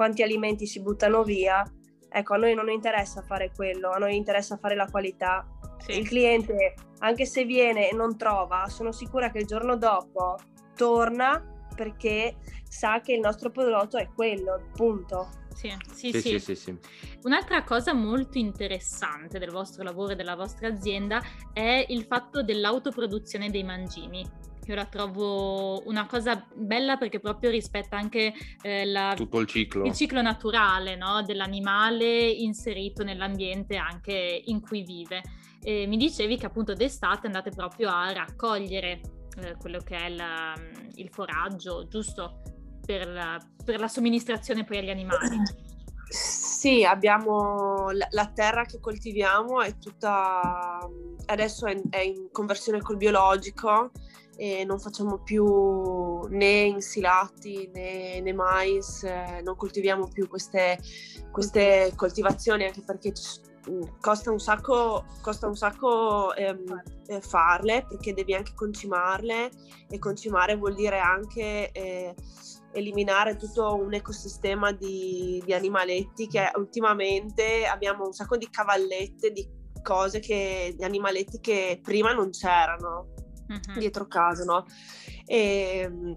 quanti 0.00 0.22
alimenti 0.22 0.66
si 0.66 0.80
buttano 0.80 1.22
via. 1.22 1.62
Ecco, 2.08 2.32
a 2.32 2.38
noi 2.38 2.54
non 2.54 2.70
interessa 2.70 3.20
fare 3.20 3.52
quello, 3.54 3.90
a 3.90 3.98
noi 3.98 4.16
interessa 4.16 4.56
fare 4.56 4.74
la 4.74 4.86
qualità. 4.86 5.46
Sì. 5.76 5.98
Il 5.98 6.08
cliente, 6.08 6.74
anche 7.00 7.26
se 7.26 7.44
viene 7.44 7.90
e 7.90 7.94
non 7.94 8.16
trova, 8.16 8.66
sono 8.68 8.92
sicura 8.92 9.30
che 9.30 9.40
il 9.40 9.46
giorno 9.46 9.76
dopo 9.76 10.36
torna 10.74 11.66
perché 11.76 12.38
sa 12.66 13.02
che 13.02 13.12
il 13.12 13.20
nostro 13.20 13.50
prodotto 13.50 13.98
è 13.98 14.08
quello, 14.14 14.70
punto. 14.72 15.28
Sì 15.54 15.70
sì 15.92 16.12
sì, 16.18 16.38
sì, 16.38 16.54
sì, 16.54 16.78
Un'altra 17.24 17.62
cosa 17.62 17.92
molto 17.92 18.38
interessante 18.38 19.38
del 19.38 19.50
vostro 19.50 19.82
lavoro 19.82 20.12
e 20.12 20.16
della 20.16 20.34
vostra 20.34 20.68
azienda 20.68 21.20
è 21.52 21.84
il 21.88 22.04
fatto 22.04 22.42
dell'autoproduzione 22.42 23.50
dei 23.50 23.64
mangimi. 23.64 24.26
Io 24.70 24.76
la 24.76 24.86
trovo 24.86 25.82
una 25.88 26.06
cosa 26.06 26.46
bella 26.54 26.96
perché 26.96 27.18
proprio 27.18 27.50
rispetta 27.50 27.96
anche 27.96 28.32
eh, 28.62 28.84
la, 28.84 29.14
tutto 29.16 29.40
il 29.40 29.48
ciclo, 29.48 29.84
il 29.84 29.92
ciclo 29.92 30.22
naturale 30.22 30.94
no? 30.94 31.22
dell'animale 31.22 32.28
inserito 32.28 33.02
nell'ambiente 33.02 33.76
anche 33.76 34.42
in 34.44 34.60
cui 34.60 34.84
vive. 34.84 35.22
E 35.60 35.88
mi 35.88 35.96
dicevi 35.96 36.36
che 36.36 36.46
appunto 36.46 36.74
d'estate 36.74 37.26
andate 37.26 37.50
proprio 37.50 37.90
a 37.90 38.12
raccogliere 38.12 39.00
eh, 39.38 39.56
quello 39.58 39.80
che 39.80 39.96
è 39.96 40.08
la, 40.08 40.54
il 40.94 41.08
foraggio, 41.10 41.88
giusto? 41.88 42.40
Per 42.86 43.08
la, 43.08 43.40
per 43.64 43.80
la 43.80 43.88
somministrazione 43.88 44.62
poi 44.62 44.78
agli 44.78 44.90
animali. 44.90 45.36
Sì, 46.08 46.84
abbiamo 46.84 47.90
la, 47.90 48.26
terra 48.32 48.64
che 48.64 48.78
coltiviamo 48.78 49.62
è 49.62 49.78
tutta 49.78 50.78
adesso 51.26 51.66
è, 51.66 51.80
è 51.90 52.00
in 52.00 52.28
conversione 52.30 52.80
col 52.80 52.96
biologico 52.96 53.90
e 54.40 54.64
non 54.64 54.80
facciamo 54.80 55.18
più 55.18 56.22
né 56.30 56.62
insilati 56.62 57.70
né, 57.74 58.22
né 58.22 58.32
mais, 58.32 59.02
eh, 59.02 59.42
non 59.44 59.54
coltiviamo 59.54 60.08
più 60.08 60.28
queste, 60.28 60.78
queste, 61.30 61.92
coltivazioni 61.94 62.64
anche 62.64 62.80
perché 62.80 63.12
mm, 63.68 63.82
costa 64.00 64.30
un 64.30 64.40
sacco, 64.40 65.04
costa 65.20 65.46
un 65.46 65.56
sacco 65.56 66.34
ehm, 66.34 66.82
eh, 67.08 67.20
farle 67.20 67.84
perché 67.86 68.14
devi 68.14 68.32
anche 68.32 68.54
concimarle 68.54 69.50
e 69.90 69.98
concimare 69.98 70.56
vuol 70.56 70.74
dire 70.74 70.98
anche 71.00 71.70
eh, 71.70 72.14
eliminare 72.72 73.36
tutto 73.36 73.74
un 73.74 73.92
ecosistema 73.92 74.72
di, 74.72 75.42
di 75.44 75.52
animaletti 75.52 76.28
che 76.28 76.50
ultimamente 76.54 77.66
abbiamo 77.66 78.06
un 78.06 78.12
sacco 78.14 78.38
di 78.38 78.48
cavallette, 78.48 79.32
di 79.32 79.46
cose 79.82 80.18
che, 80.18 80.72
di 80.74 80.82
animaletti 80.82 81.40
che 81.40 81.78
prima 81.82 82.14
non 82.14 82.30
c'erano 82.30 83.28
uh-huh. 83.50 83.78
dietro 83.78 84.06
casa, 84.06 84.44
no? 84.44 84.64
E, 85.26 85.82
ehm, 85.82 86.16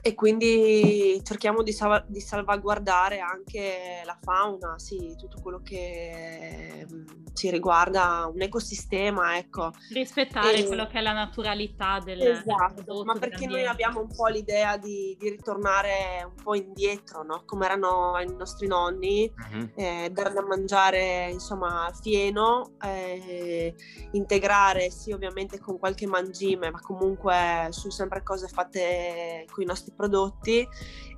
e 0.00 0.14
quindi 0.14 1.20
cerchiamo 1.24 1.62
di, 1.62 1.72
sal- 1.72 2.04
di, 2.06 2.20
salvaguardare 2.20 3.20
anche 3.20 4.02
la 4.04 4.16
fauna, 4.20 4.78
sì, 4.78 5.14
tutto 5.18 5.40
quello 5.42 5.60
che 5.62 6.86
ci 7.34 7.50
riguarda 7.50 8.30
un 8.32 8.40
ecosistema, 8.40 9.36
ecco. 9.36 9.72
Rispettare 9.90 10.58
e... 10.58 10.66
quello 10.66 10.86
che 10.86 10.98
è 10.98 11.02
la 11.02 11.12
naturalità 11.12 12.00
del 12.00 12.20
Esatto, 12.20 13.04
ma 13.04 13.14
perché 13.14 13.46
noi 13.46 13.64
abbiamo 13.66 14.00
un 14.00 14.08
po' 14.08 14.26
l'idea 14.26 14.76
di, 14.76 15.16
di 15.18 15.28
ritornare 15.30 16.24
un 16.24 16.42
po' 16.42 16.54
indietro, 16.54 17.22
no? 17.22 17.42
Come 17.44 17.66
erano 17.66 18.18
i 18.20 18.34
nostri 18.36 18.66
nonni, 18.66 19.32
uh-huh. 19.34 19.70
eh, 19.74 20.10
dare 20.12 20.32
da 20.32 20.42
mangiare, 20.42 21.28
insomma, 21.30 21.90
fieno, 22.00 22.76
eh, 22.82 23.74
integrare, 24.12 24.90
sì, 24.90 25.12
ovviamente 25.12 25.58
con 25.58 25.78
qualche 25.78 26.06
mangime, 26.06 26.70
ma 26.70 26.80
comunque 26.80 27.68
su 27.70 27.90
sempre 27.90 28.22
cose 28.22 28.48
fatte 28.48 29.44
con 29.50 29.62
i 29.62 29.66
nostri 29.66 29.87
questi 29.88 29.92
prodotti 29.94 30.68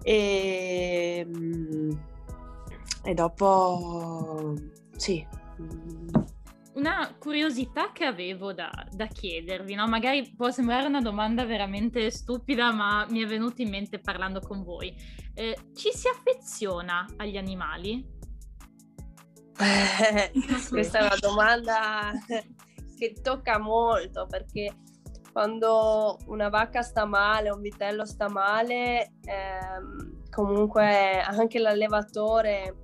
e, 0.03 1.27
mm, 1.27 1.91
e 3.03 3.15
dopo 3.15 4.55
sì. 4.97 5.27
Una 6.73 7.15
curiosità 7.19 7.91
che 7.93 8.05
avevo 8.05 8.53
da, 8.53 8.71
da 8.93 9.07
chiedervi, 9.07 9.75
no? 9.75 9.87
magari 9.87 10.33
può 10.35 10.51
sembrare 10.51 10.87
una 10.87 11.01
domanda 11.01 11.45
veramente 11.45 12.11
stupida, 12.11 12.73
ma 12.73 13.07
mi 13.11 13.21
è 13.21 13.27
venuta 13.27 13.61
in 13.61 13.71
mente 13.71 13.99
parlando 13.99 14.41
con 14.41 14.63
voi. 14.63 14.95
Eh, 15.35 15.57
ci 15.75 15.91
si 15.93 16.09
affeziona 16.09 17.07
agli 17.17 17.37
animali? 17.37 18.19
Questa 20.71 20.99
è 21.01 21.03
una 21.03 21.19
domanda 21.21 22.13
che 22.97 23.15
tocca 23.21 23.59
molto 23.59 24.27
perché 24.27 24.75
quando 25.33 26.19
una 26.27 26.49
vacca 26.49 26.83
sta 26.83 27.05
male, 27.05 27.51
un 27.51 27.61
vitello 27.61 28.05
sta 28.05 28.29
male, 28.29 29.13
ehm, 29.25 30.25
comunque 30.31 31.21
anche 31.21 31.59
l'allevatore 31.59 32.75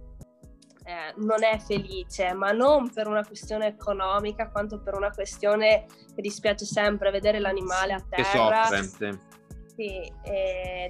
eh, 0.84 1.14
non 1.16 1.42
è 1.42 1.58
felice, 1.58 2.32
ma 2.32 2.52
non 2.52 2.92
per 2.92 3.08
una 3.08 3.24
questione 3.24 3.66
economica, 3.66 4.50
quanto 4.50 4.80
per 4.80 4.94
una 4.94 5.10
questione 5.10 5.86
che 6.14 6.22
dispiace 6.22 6.64
sempre 6.64 7.10
vedere 7.10 7.40
l'animale 7.40 7.92
a 7.92 8.04
terra. 8.08 8.68
Che 8.68 8.82
soffre, 8.82 8.82
sì. 8.82 9.34
Sì, 9.76 10.10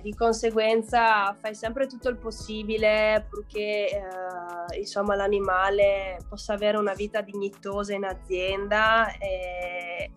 di 0.00 0.14
conseguenza 0.14 1.36
fai 1.40 1.56
sempre 1.56 1.88
tutto 1.88 2.08
il 2.08 2.18
possibile 2.18 3.26
purché 3.28 3.88
eh, 3.88 4.78
insomma, 4.78 5.16
l'animale 5.16 6.18
possa 6.28 6.52
avere 6.52 6.78
una 6.78 6.94
vita 6.94 7.20
dignitosa 7.20 7.94
in 7.94 8.04
azienda 8.04 9.10
e, 9.18 10.12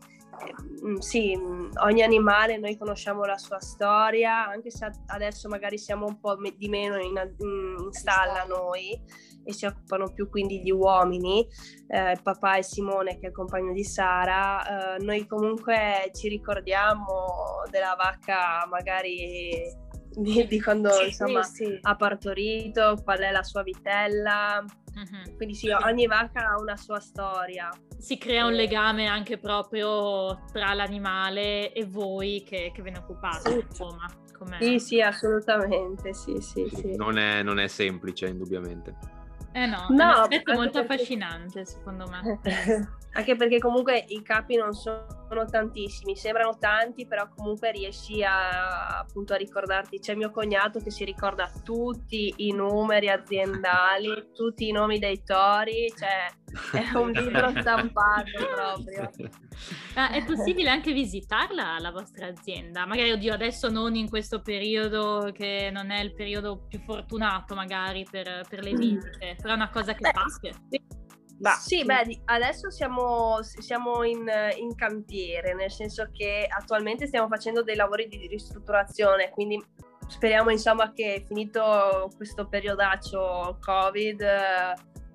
sì, 1.00 1.36
mm, 1.36 1.72
ogni 1.84 2.02
animale 2.04 2.58
noi 2.58 2.78
conosciamo 2.78 3.24
la 3.24 3.38
sua 3.38 3.60
storia, 3.60 4.48
anche 4.48 4.72
se 4.72 4.90
adesso 5.08 5.48
magari 5.50 5.78
siamo 5.78 6.06
un 6.06 6.20
po' 6.20 6.36
di 6.36 6.70
meno 6.70 6.98
in, 6.98 7.36
in 7.40 7.92
stalla 7.92 8.44
noi 8.44 9.00
e 9.44 9.54
si 9.54 9.66
occupano 9.66 10.12
più 10.14 10.30
quindi 10.30 10.62
gli 10.62 10.72
uomini, 10.72 11.48
eh, 11.88 12.18
papà 12.22 12.58
e 12.58 12.64
Simone 12.64 13.18
che 13.20 13.26
è 13.26 13.30
il 13.30 13.36
compagno 13.36 13.74
di 13.74 13.84
Sara, 13.84 14.96
eh, 14.96 15.04
noi 15.04 15.26
comunque 15.26 16.12
ci 16.14 16.28
ricordiamo 16.28 17.64
della 17.70 17.96
vacca 17.98 18.66
magari 18.70 19.88
di, 20.22 20.48
di 20.48 20.62
quando 20.62 20.92
sì, 20.92 21.06
insomma 21.06 21.44
sì, 21.44 21.66
sì. 21.66 21.80
ha 21.82 21.96
partorito, 21.96 23.00
qual 23.04 23.20
è 23.20 23.32
la 23.32 23.44
sua 23.44 23.64
vitella, 23.64 24.64
Uh-huh. 24.96 25.36
Quindi 25.36 25.56
sì, 25.56 25.70
ogni 25.70 26.08
vacca 26.08 26.50
ha 26.50 26.60
una 26.60 26.76
sua 26.76 27.00
storia. 27.00 27.70
Si 27.98 28.18
crea 28.18 28.46
un 28.46 28.54
legame 28.54 29.08
anche 29.08 29.38
proprio 29.38 30.46
tra 30.52 30.74
l'animale 30.74 31.72
e 31.72 31.86
voi 31.86 32.44
che, 32.46 32.72
che 32.74 32.82
ve 32.82 32.92
ne 32.92 32.98
occupate, 32.98 33.50
sì. 33.50 33.66
insomma. 33.68 34.08
Com'è? 34.38 34.58
Sì, 34.62 34.80
sì, 34.80 35.02
assolutamente, 35.02 36.14
sì, 36.14 36.40
sì, 36.40 36.70
sì. 36.74 36.96
Non, 36.96 37.18
è, 37.18 37.44
non 37.44 37.60
è 37.60 37.68
semplice, 37.68 38.28
indubbiamente. 38.28 38.96
Eh 39.52 39.66
no, 39.66 39.88
no 39.90 40.02
è 40.02 40.06
un 40.06 40.22
aspetto 40.22 40.54
molto 40.54 40.86
perché... 40.86 40.94
affascinante 40.94 41.66
secondo 41.66 42.08
me. 42.08 42.40
anche 43.14 43.36
perché 43.36 43.60
comunque 43.60 44.06
i 44.08 44.22
capi 44.22 44.56
non 44.56 44.74
sono 44.74 45.19
tantissimi, 45.46 46.16
sembrano 46.16 46.58
tanti, 46.58 47.06
però 47.08 47.28
comunque 47.36 47.72
riesci 47.72 48.24
a, 48.24 49.00
appunto 49.00 49.34
a 49.34 49.38
ricordarti. 49.38 50.00
C'è 50.00 50.16
mio 50.16 50.32
cognato 50.32 50.80
che 50.80 50.92
si 50.92 51.04
ricorda 51.04 51.52
tutti 51.64 52.34
i 52.38 52.52
numeri 52.52 53.10
aziendali, 53.10 54.30
tutti 54.34 54.68
i 54.68 54.72
nomi 54.72 55.00
dei 55.00 55.24
tori, 55.24 55.92
cioè 55.98 56.28
è 56.72 56.98
un 56.98 57.12
libro 57.12 57.50
stampato 57.62 58.32
proprio. 58.54 59.10
Ah, 59.96 60.12
è 60.12 60.24
possibile 60.26 60.70
anche 60.70 60.92
visitarla 60.92 61.78
la 61.80 61.92
vostra 61.92 62.28
azienda? 62.28 62.86
Magari, 62.86 63.12
oddio, 63.12 63.34
adesso 63.34 63.70
non 63.70 63.96
in 63.96 64.10
questo 64.10 64.42
periodo 64.42 65.32
che 65.34 65.70
non 65.72 65.92
è 65.92 66.02
il 66.02 66.14
periodo 66.14 66.66
più 66.68 66.80
fortunato 66.80 67.56
magari 67.56 68.06
per, 68.10 68.46
per 68.50 68.64
le 68.64 68.74
visite, 68.78 69.36
però 69.42 69.54
è 69.54 69.56
una 69.56 69.70
cosa 69.70 69.94
che 69.94 70.12
fate. 70.12 70.54
Sì 70.70 70.99
Bah, 71.40 71.54
sì, 71.54 71.86
beh, 71.86 72.24
adesso 72.26 72.70
siamo, 72.70 73.42
siamo 73.42 74.04
in, 74.04 74.30
in, 74.58 74.76
cantiere, 74.76 75.54
nel 75.54 75.72
senso 75.72 76.10
che 76.12 76.46
attualmente 76.50 77.08
stiamo 77.08 77.30
facendo 77.30 77.64
dei 77.64 77.78
lavori 77.78 78.10
di 78.10 78.28
ristrutturazione, 78.28 79.30
quindi 79.30 79.64
speriamo 80.06 80.50
insomma 80.50 80.92
che 80.92 81.24
finito 81.26 82.12
questo 82.18 82.46
periodaccio 82.46 83.58
Covid 83.62 84.24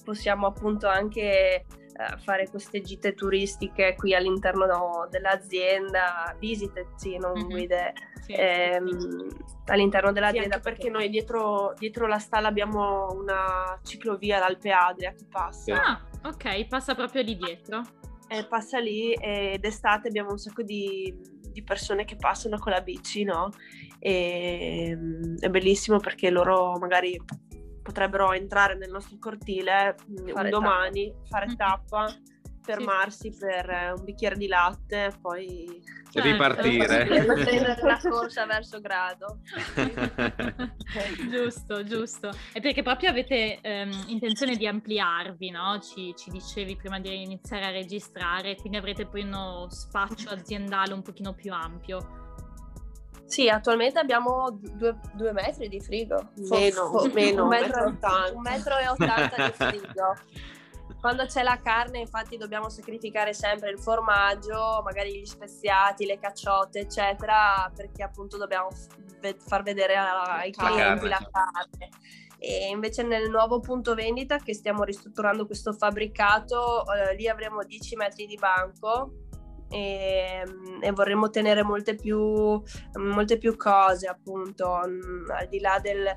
possiamo 0.03 0.47
appunto 0.47 0.89
anche 0.89 1.67
uh, 1.97 2.19
fare 2.19 2.49
queste 2.49 2.81
gite 2.81 3.15
turistiche 3.15 3.95
qui 3.97 4.15
all'interno 4.15 5.07
dell'azienda, 5.11 6.35
visite, 6.39 6.89
sì, 6.97 7.17
non 7.17 7.33
mm-hmm. 7.33 7.49
guide, 7.49 7.93
sì, 8.21 8.33
ehm, 8.33 8.89
sì. 8.89 9.37
all'interno 9.67 10.13
dell'azienda. 10.13 10.57
Sì, 10.57 10.61
perché 10.61 10.91
noi 10.91 11.09
dietro, 11.09 11.75
dietro, 11.79 12.07
la 12.07 12.19
stalla 12.19 12.49
abbiamo 12.49 13.09
una 13.13 13.79
ciclovia, 13.83 14.39
l'Alpe 14.39 14.71
Adria, 14.71 15.13
che 15.13 15.27
passa. 15.31 15.83
Ah, 15.83 16.29
ok, 16.29 16.67
passa 16.67 16.95
proprio 16.95 17.23
lì 17.23 17.37
dietro. 17.37 17.83
Eh, 18.29 18.47
passa 18.47 18.79
lì 18.79 19.13
ed 19.13 19.65
estate 19.65 20.09
abbiamo 20.09 20.31
un 20.31 20.39
sacco 20.39 20.63
di, 20.63 21.15
di 21.53 21.63
persone 21.63 22.05
che 22.05 22.17
passano 22.17 22.59
con 22.59 22.73
la 22.73 22.81
bici, 22.81 23.23
no? 23.23 23.51
E, 23.99 24.89
ehm, 24.91 25.39
è 25.39 25.49
bellissimo 25.49 25.99
perché 25.99 26.31
loro 26.31 26.77
magari 26.79 27.21
potrebbero 27.85 28.33
entrare 28.33 28.75
nel 28.75 28.91
nostro 28.91 29.19
cortile 29.21 29.95
mm, 30.11 30.29
fare 30.29 30.45
un 30.47 30.51
domani, 30.51 31.13
tappa. 31.13 31.27
fare 31.29 31.55
tappa, 31.55 32.17
fermarsi 32.63 33.31
sì. 33.31 33.39
per 33.39 33.69
eh, 33.69 33.93
un 33.93 34.03
bicchiere 34.03 34.37
di 34.37 34.47
latte 34.47 35.05
e 35.05 35.13
poi 35.21 35.83
certo. 36.11 36.29
ripartire. 36.29 37.05
Prendere 37.45 37.77
la 37.83 38.01
corsa 38.03 38.47
verso 38.47 38.81
grado. 38.81 39.41
giusto, 41.31 41.85
giusto. 41.85 42.31
E 42.55 42.61
perché 42.61 42.83
proprio 42.83 43.11
avete 43.11 43.59
ehm, 43.61 44.05
intenzione 44.07 44.57
di 44.57 44.67
ampliarvi, 44.67 45.51
no? 45.51 45.79
Ci, 45.79 46.15
ci, 46.17 46.31
dicevi 46.31 46.77
prima 46.77 46.99
di 46.99 47.23
iniziare 47.23 47.67
a 47.67 47.71
registrare, 47.71 48.57
quindi 48.57 48.79
avrete 48.79 49.07
poi 49.07 49.23
uno 49.23 49.69
spazio 49.69 50.31
aziendale 50.33 50.95
un 50.95 51.03
pochino 51.03 51.35
più 51.35 51.53
ampio. 51.53 52.24
Sì, 53.27 53.49
attualmente 53.49 53.99
abbiamo 53.99 54.51
due, 54.51 54.99
due 55.13 55.33
metri 55.33 55.69
di 55.69 55.81
frigo. 55.81 56.31
Meno, 56.35 56.89
fo- 56.89 57.11
meno, 57.13 57.43
un 57.45 57.49
metro, 57.49 57.87
un 57.87 58.43
metro 58.43 58.77
e 58.77 58.89
ottanta 58.89 59.47
di 59.47 59.53
frigo. 59.53 60.15
Quando 61.01 61.27
c'è 61.27 61.43
la 61.43 61.61
carne, 61.63 61.99
infatti, 61.99 62.37
dobbiamo 62.37 62.69
sacrificare 62.71 63.35
sempre 63.35 63.71
il 63.71 63.79
formaggio, 63.79 64.81
magari 64.83 65.21
gli 65.21 65.27
speziati, 65.27 66.07
le 66.07 66.19
cacciotte, 66.19 66.81
eccetera, 66.81 67.71
perché 67.75 68.03
appunto 68.03 68.39
dobbiamo 68.39 68.69
far 69.39 69.63
vedere 69.63 69.97
ai 69.97 70.51
clienti 70.51 71.09
la 71.09 71.29
carne. 71.31 71.89
E 72.39 72.69
invece 72.69 73.03
nel 73.03 73.31
nuovo 73.31 73.61
punto 73.61 73.95
vendita 73.95 74.37
che 74.37 74.53
stiamo 74.53 74.83
ristrutturando 74.83 75.47
questo 75.47 75.73
fabbricato, 75.73 76.85
eh, 76.93 77.15
lì 77.17 77.27
avremo 77.27 77.65
10 77.65 77.97
metri 77.97 78.27
di 78.27 78.37
banco 78.37 79.24
e, 79.75 80.45
e 80.81 80.91
vorremmo 80.93 81.31
tenere 81.31 81.65
molte 81.65 81.97
più, 81.97 82.63
molte 82.95 83.39
più 83.39 83.57
cose 83.57 84.07
appunto 84.07 84.81
mm, 84.87 85.31
al 85.31 85.49
di 85.49 85.59
là 85.59 85.81
del, 85.83 86.13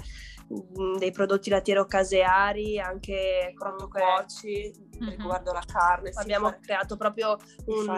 mm, 0.54 0.98
dei 0.98 1.12
prodotti 1.12 1.50
lattiero-caseari 1.50 2.80
anche 2.80 3.54
cuoci 3.58 4.72
mm-hmm. 5.02 5.10
riguardo 5.10 5.52
la 5.52 5.64
carne 5.66 6.12
abbiamo 6.14 6.50
fare, 6.50 6.60
creato 6.62 6.96
proprio 6.98 7.38
un, 7.66 7.90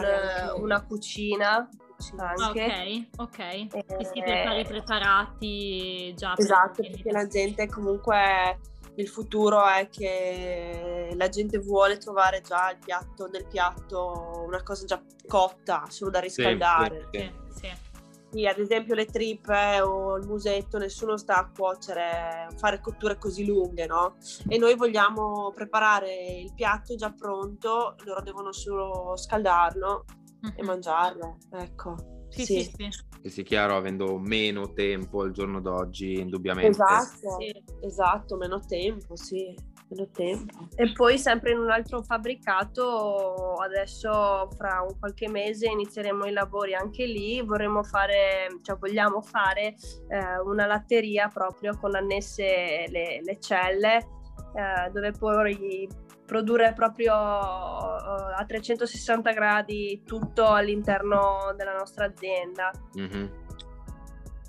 una 0.56 0.84
cucina 0.84 1.68
anche. 2.16 3.08
Ok, 3.18 3.28
ok. 3.28 3.38
E, 3.38 3.68
e 3.98 4.04
si 4.06 4.22
prepara 4.22 4.58
i 4.58 4.64
preparati 4.64 6.14
già. 6.16 6.34
Esatto, 6.34 6.80
perché 6.80 7.12
la 7.12 7.26
gente 7.26 7.68
comunque 7.68 8.58
il 9.00 9.08
futuro 9.08 9.66
è 9.66 9.88
che 9.88 11.12
la 11.16 11.28
gente 11.28 11.58
vuole 11.58 11.98
trovare 11.98 12.40
già 12.40 12.70
il 12.70 12.78
piatto, 12.78 13.28
nel 13.28 13.46
piatto 13.46 14.44
una 14.46 14.62
cosa 14.62 14.84
già 14.84 15.02
cotta, 15.26 15.84
solo 15.88 16.10
da 16.10 16.20
riscaldare. 16.20 17.08
Sì, 17.10 17.18
sì. 17.18 17.58
sì. 17.58 17.88
Sì, 18.32 18.46
ad 18.46 18.60
esempio 18.60 18.94
le 18.94 19.06
trippe 19.06 19.80
o 19.80 20.16
il 20.16 20.24
musetto, 20.24 20.78
nessuno 20.78 21.16
sta 21.16 21.38
a 21.38 21.50
cuocere, 21.52 22.46
fare 22.58 22.80
cotture 22.80 23.18
così 23.18 23.44
lunghe, 23.44 23.86
no? 23.86 24.18
E 24.48 24.56
noi 24.56 24.76
vogliamo 24.76 25.50
preparare 25.52 26.36
il 26.38 26.54
piatto 26.54 26.94
già 26.94 27.10
pronto, 27.10 27.96
loro 28.04 28.20
devono 28.20 28.52
solo 28.52 29.16
scaldarlo 29.16 30.04
mm-hmm. 30.46 30.54
e 30.54 30.62
mangiarlo, 30.62 31.38
ecco. 31.54 32.19
Sì, 32.30 32.44
sì, 32.44 32.62
sì. 32.62 32.72
sì. 32.88 32.88
Che 33.22 33.28
sia 33.28 33.42
chiaro, 33.42 33.76
avendo 33.76 34.18
meno 34.18 34.72
tempo 34.72 35.20
al 35.20 35.32
giorno 35.32 35.60
d'oggi, 35.60 36.20
indubbiamente. 36.20 36.70
Esatto, 36.70 37.36
sì. 37.38 37.62
esatto, 37.82 38.36
meno 38.36 38.60
tempo, 38.60 39.14
sì, 39.14 39.54
meno 39.88 40.08
tempo. 40.10 40.68
E 40.74 40.92
poi 40.92 41.18
sempre 41.18 41.50
in 41.50 41.58
un 41.58 41.70
altro 41.70 42.02
fabbricato, 42.02 43.54
adesso 43.56 44.48
fra 44.56 44.86
un 44.88 44.98
qualche 44.98 45.28
mese 45.28 45.68
inizieremo 45.68 46.24
i 46.24 46.32
lavori 46.32 46.74
anche 46.74 47.04
lì, 47.04 47.42
vorremmo 47.42 47.82
fare, 47.82 48.46
cioè 48.62 48.78
vogliamo 48.78 49.20
fare 49.20 49.74
eh, 50.08 50.38
una 50.44 50.64
latteria 50.64 51.28
proprio 51.28 51.76
con 51.78 51.94
annesse 51.94 52.86
le, 52.88 53.20
le 53.22 53.38
celle, 53.38 53.96
eh, 54.54 54.90
dove 54.92 55.12
poi 55.12 55.88
produrre 56.30 56.72
proprio 56.74 57.12
uh, 57.12 58.38
a 58.38 58.44
360 58.46 59.32
gradi 59.32 60.02
tutto 60.06 60.46
all'interno 60.46 61.52
della 61.56 61.72
nostra 61.72 62.04
azienda. 62.04 62.70
Mm-hmm. 62.96 63.26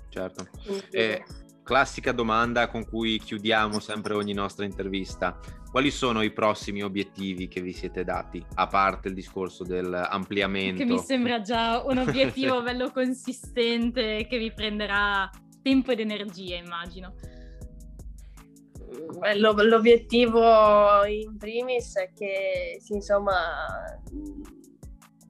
Certo. 0.08 0.46
E, 0.92 1.24
classica 1.64 2.12
domanda 2.12 2.68
con 2.68 2.86
cui 2.86 3.18
chiudiamo 3.18 3.80
sempre 3.80 4.14
ogni 4.14 4.32
nostra 4.32 4.64
intervista. 4.64 5.40
Quali 5.68 5.90
sono 5.90 6.22
i 6.22 6.30
prossimi 6.30 6.82
obiettivi 6.82 7.48
che 7.48 7.60
vi 7.60 7.72
siete 7.72 8.04
dati, 8.04 8.44
a 8.54 8.68
parte 8.68 9.08
il 9.08 9.14
discorso 9.14 9.64
dell'ampliamento? 9.64 10.84
Che 10.84 10.88
mi 10.88 10.98
sembra 10.98 11.40
già 11.40 11.82
un 11.84 11.98
obiettivo 11.98 12.62
bello 12.62 12.92
consistente 12.92 14.28
che 14.28 14.38
vi 14.38 14.52
prenderà 14.52 15.28
tempo 15.60 15.90
ed 15.90 15.98
energia, 15.98 16.54
immagino 16.54 17.14
l'obiettivo 19.34 21.04
in 21.04 21.36
primis 21.36 21.96
è 21.96 22.10
che 22.12 22.80
insomma 22.88 24.00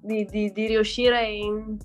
di, 0.00 0.24
di, 0.24 0.52
di 0.52 0.66
riuscire 0.66 1.28
in, 1.28 1.76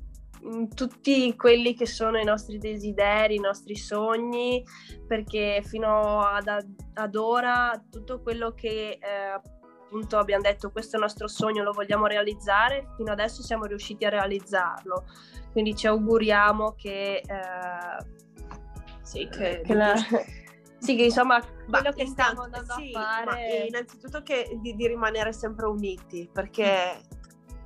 in, 0.42 0.74
tutti 0.74 1.36
quelli 1.36 1.76
che 1.76 1.86
sono 1.86 2.18
i 2.18 2.24
nostri 2.24 2.58
desideri, 2.58 3.36
i 3.36 3.40
nostri 3.40 3.76
sogni, 3.76 4.64
perché 5.08 5.62
fino 5.64 6.22
ad, 6.22 6.48
ad 6.94 7.16
ora 7.16 7.82
tutto 7.90 8.22
quello 8.22 8.54
che 8.54 8.98
eh, 9.00 9.40
appunto 9.88 10.18
abbiamo 10.18 10.42
detto 10.42 10.72
questo 10.72 10.96
è 10.96 11.00
il 11.00 11.06
nostro 11.06 11.28
sogno, 11.28 11.64
lo 11.64 11.72
vogliamo 11.72 12.08
realizzare, 12.08 12.88
fino 12.98 13.12
adesso 13.12 13.42
siamo 13.42 13.66
riusciti 13.66 14.06
a 14.06 14.10
realizzarlo. 14.10 15.06
Quindi 15.52 15.76
ci 15.76 15.88
auguriamo 15.88 16.76
che, 16.76 17.22
eh, 17.26 18.06
sì, 19.02 19.28
che, 19.30 19.62
che 19.64 19.74
la, 19.74 19.94
sì, 20.80 20.96
che 20.96 21.04
insomma 21.04 21.42
quello 21.70 21.92
che 21.92 22.06
stiamo 22.06 22.44
andando 22.44 22.74
sì, 22.74 22.92
a 22.94 23.24
fare... 23.26 23.66
innanzitutto 23.68 24.22
che 24.22 24.58
di, 24.62 24.76
di, 24.76 24.88
rimanere 24.88 25.34
sempre 25.34 25.68
uniti, 25.68 26.30
perché 26.32 27.02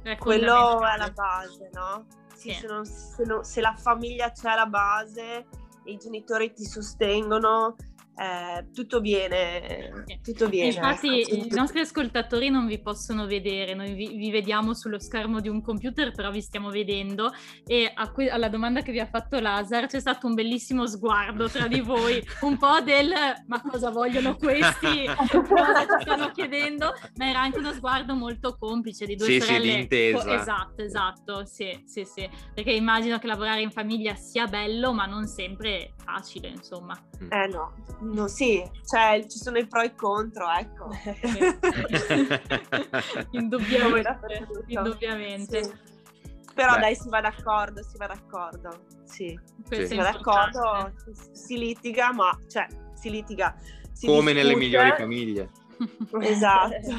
è 0.03 0.17
quello 0.17 0.85
è 0.85 0.97
la 0.97 1.11
base, 1.11 1.69
no? 1.73 2.05
Sì, 2.33 2.49
sì. 2.49 2.59
Se, 2.59 2.67
non, 2.67 2.85
se, 2.85 3.23
non, 3.23 3.43
se 3.43 3.61
la 3.61 3.75
famiglia 3.75 4.31
c'è 4.31 4.49
alla 4.49 4.65
base, 4.65 5.45
i 5.85 5.97
genitori 5.97 6.53
ti 6.53 6.63
sostengono, 6.63 7.75
eh, 8.13 8.69
tutto 8.73 8.99
viene, 8.99 10.03
tutto 10.21 10.47
viene. 10.47 10.67
Infatti 10.73 11.21
ecco, 11.21 11.33
i 11.33 11.47
nostri 11.51 11.79
ascoltatori 11.79 12.49
non 12.49 12.67
vi 12.67 12.79
possono 12.81 13.25
vedere, 13.25 13.73
noi 13.73 13.93
vi, 13.93 14.15
vi, 14.15 14.29
vediamo 14.29 14.73
sullo 14.73 14.99
schermo 14.99 15.39
di 15.39 15.47
un 15.47 15.61
computer, 15.61 16.11
però 16.11 16.29
vi 16.29 16.41
stiamo 16.41 16.69
vedendo 16.69 17.31
e 17.65 17.93
que- 18.13 18.29
alla 18.29 18.49
domanda 18.49 18.81
che 18.81 18.91
vi 18.91 18.99
ha 18.99 19.07
fatto 19.07 19.39
Lazar 19.39 19.87
c'è 19.87 19.99
stato 19.99 20.27
un 20.27 20.33
bellissimo 20.33 20.85
sguardo 20.87 21.49
tra 21.49 21.67
di 21.67 21.79
voi, 21.79 22.21
un 22.41 22.57
po' 22.57 22.81
del 22.81 23.11
ma 23.47 23.61
cosa 23.61 23.89
vogliono 23.89 24.35
questi, 24.35 25.05
cosa 25.47 25.85
ci 25.97 26.01
stanno 26.01 26.31
chiedendo, 26.31 26.93
ma 27.15 27.29
era 27.29 27.41
anche 27.41 27.59
uno 27.59 27.71
sguardo 27.71 28.13
molto 28.13 28.55
complice 28.59 29.05
di 29.05 29.15
due 29.15 29.27
sì, 29.27 29.39
sorelle. 29.39 29.65
Sì, 29.65 29.71
di 29.71 29.81
intesa. 29.81 30.41
Esatto, 30.41 30.81
esatto, 30.81 31.45
sì, 31.45 31.83
sì, 31.85 32.03
sì, 32.03 32.29
perché 32.53 32.71
immagino 32.71 33.19
che 33.19 33.27
lavorare 33.27 33.61
in 33.61 33.71
famiglia 33.71 34.15
sia 34.15 34.47
bello, 34.47 34.93
ma 34.93 35.05
non 35.05 35.27
sempre 35.27 35.93
facile, 36.03 36.49
insomma. 36.49 36.97
Eh 37.29 37.47
no, 37.47 37.73
No, 38.01 38.27
sì, 38.27 38.63
cioè, 38.85 39.25
ci 39.27 39.37
sono 39.37 39.59
i 39.59 39.67
pro 39.67 39.81
e 39.81 39.85
i 39.85 39.95
contro, 39.95 40.49
ecco. 40.49 40.89
indubbiamente, 43.31 44.17
indubbiamente. 44.67 45.63
Sì. 45.63 45.71
Però 46.53 46.73
Beh. 46.73 46.79
dai, 46.79 46.95
si 46.95 47.09
va 47.09 47.21
d'accordo, 47.21 47.81
si 47.83 47.97
va 47.97 48.07
d'accordo. 48.07 48.85
Sì, 49.03 49.39
sì. 49.69 49.87
si 49.87 49.95
va 49.95 50.03
d'accordo, 50.03 50.93
si 51.31 51.57
litiga, 51.57 52.11
ma 52.11 52.37
cioè, 52.47 52.67
si 52.93 53.09
litiga. 53.09 53.55
Si 53.91 54.07
Come 54.07 54.33
discute. 54.33 54.33
nelle 54.33 54.55
migliori 54.55 54.91
famiglie. 54.97 55.51
Esatto. 56.21 56.91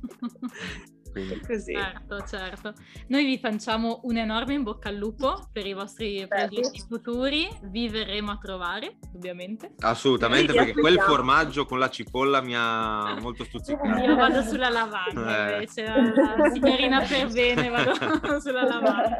Quindi... 1.10 1.40
Così. 1.40 1.74
Certo, 1.74 2.24
certo. 2.26 2.74
Noi 3.08 3.24
vi 3.24 3.38
facciamo 3.38 4.00
un 4.04 4.16
enorme 4.16 4.54
in 4.54 4.62
bocca 4.62 4.88
al 4.88 4.96
lupo 4.96 5.48
per 5.52 5.66
i 5.66 5.72
vostri 5.72 6.26
progetti 6.28 6.82
futuri, 6.88 7.48
vi 7.64 7.88
verremo 7.88 8.32
a 8.32 8.38
trovare, 8.38 8.98
ovviamente. 9.14 9.74
Assolutamente, 9.80 10.52
perché 10.52 10.72
quel 10.72 10.98
formaggio 11.00 11.66
con 11.66 11.78
la 11.78 11.90
cipolla 11.90 12.40
mi 12.40 12.54
ha 12.56 13.16
molto 13.20 13.44
stuzzicato. 13.44 14.00
Io 14.00 14.14
vado 14.14 14.42
sulla 14.42 14.68
lavanda, 14.68 15.48
eh. 15.48 15.52
invece 15.52 15.84
la, 15.84 16.36
la 16.36 16.50
signorina 16.50 17.00
per 17.02 17.30
bene 17.32 17.68
vado 17.68 17.92
sulla 18.40 18.64
lavanda. 18.64 19.18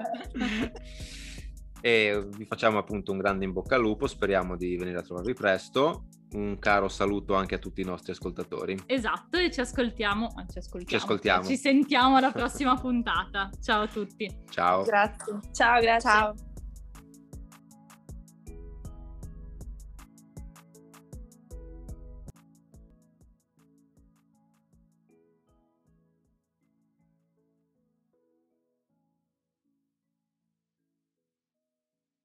E 1.81 2.27
vi 2.37 2.45
facciamo 2.45 2.79
appunto 2.79 3.13
un 3.13 3.19
grande 3.19 3.45
in 3.45 3.53
bocca 3.53 3.77
al 3.77 3.81
lupo, 3.81 4.07
speriamo 4.07 4.57
di 4.57 4.77
venire 4.77 4.99
a 4.99 5.03
trovarvi 5.03 5.33
presto. 5.35 6.05
Un 6.33 6.59
caro 6.59 6.89
saluto 6.89 7.35
anche 7.35 7.57
a 7.57 7.59
tutti 7.59 7.81
i 7.81 7.85
nostri 7.85 8.13
ascoltatori. 8.13 8.79
Esatto, 8.87 9.37
e 9.37 9.51
ci 9.51 9.61
ascoltiamo, 9.61 10.29
ci 10.51 10.59
ascoltiamo, 10.59 10.87
ci, 10.89 10.95
ascoltiamo. 10.95 11.45
ci 11.45 11.57
sentiamo 11.57 12.17
alla 12.17 12.31
prossima 12.31 12.77
puntata. 12.77 13.51
Ciao 13.61 13.83
a 13.83 13.89
tutti. 13.89 14.31
Ciao. 14.49 14.85
Grazie. 14.85 15.41
Ciao, 15.53 15.81
grazie. 15.81 16.11
Ciao. 16.11 16.35